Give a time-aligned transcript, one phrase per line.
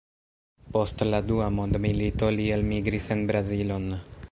[0.77, 3.89] Post la dua mondmilito li elmigris en Brazilon.